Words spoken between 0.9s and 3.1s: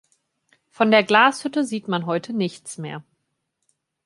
Glashütte sieht man heute nichts mehr.